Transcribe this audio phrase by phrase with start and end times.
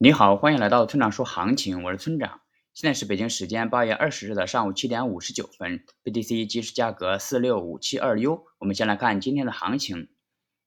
[0.00, 2.42] 你好，欢迎来到村长说行情，我是村长。
[2.72, 8.44] 现在是北京时间八月二十日的上午七点五十九分，BTC 即时价格四六五七二 U。
[8.60, 10.10] 我们先来看今天的行情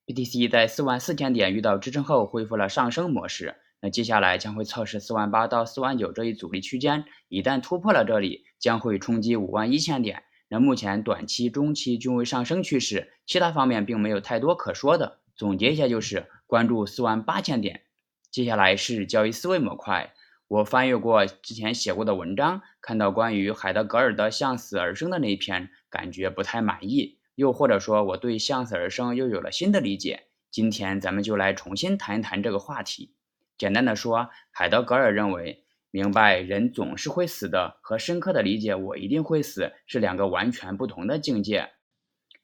[0.05, 10.23] ，BTC 在四万四千点遇到支撑后恢复了上升模式，那接下来将会测试四万八到四万九这一阻力区间，一旦突破了这里，将会冲击五万一千点。
[10.49, 15.21] 那目前短期、中期均为上升趋势，其他方面并没有太多可说的。
[15.37, 17.83] 总结一下就是关注四万八千点。
[18.31, 20.13] 接下来是交易思维模块。
[20.47, 27.19] 我翻阅过之前写过的文章，看到关于海德格尔的向死而生的那一篇，感觉不太满意。
[27.35, 30.23] 又或者说，我对向死而生又有了新的理解。
[30.49, 33.13] 今天咱们就来重新谈一谈这个话题。
[33.57, 41.69] 简单的说，海德格尔认为，明白人总是会死的和深刻的理解我一定会死是两个完全不同的境界。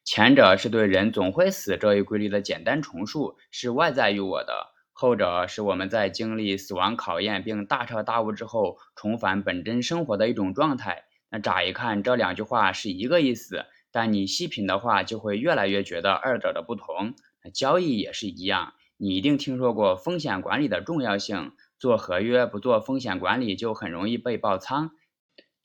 [0.03, 4.73] 前者是对人总会死这一规律的简单重述，是外在于我的。
[4.99, 11.03] 后者是我们在经历死亡考验并大彻大悟之后，重返本真生活的一种状态。
[11.29, 17.13] 那乍一看这两句话是一个意思，但你细品的话，就会越来越觉得二者的不同。
[17.53, 24.89] 交易也是一样，你一定听说过风险管理的重要性，做合约不做风险管理就很容易被爆仓。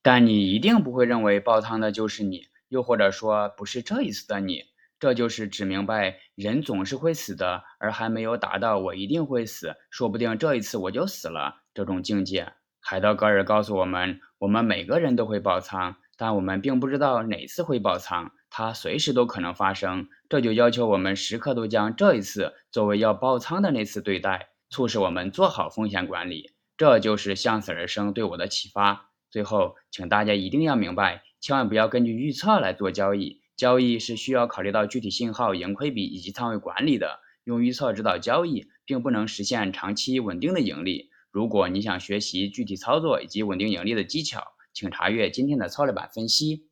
[0.02, 4.64] 但你一定不会认为爆仓的就是你，又或者说不是这一次的你。
[5.02, 12.52] 这就是只明白人总是会死的，而还没有达到我一定会死，说不定这一次我就死了这种境界。
[12.80, 20.06] 海德格尔告诉我们，我们每个人都会爆仓，但我们并不知道哪次会爆仓，它随时都可能发生。
[20.28, 26.52] 这就要求我们时刻都将这一次作为要爆仓的那次对待，促使我们做好风险管理。
[26.76, 29.10] 这就是向死而生对我的启发。
[29.32, 33.41] 最后，请大家一定要明白，千万不要根据预测来做交易。
[33.62, 37.20] 交易是需要考虑到具体信号、盈亏比以及仓位管理的。
[37.44, 41.10] 用预测指导交易，并不能实现长期稳定的盈利。
[41.30, 46.66] 如果你想学习具体操作以及稳定盈利的技巧，请查阅今天的操作版分析。